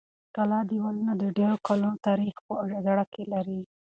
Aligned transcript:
د 0.03 0.03
کلا 0.35 0.59
دېوالونه 0.69 1.13
د 1.17 1.23
ډېرو 1.37 1.57
کلونو 1.67 2.03
تاریخ 2.07 2.35
په 2.45 2.53
زړه 2.85 3.03
کې 3.13 3.23
لري. 3.33 3.59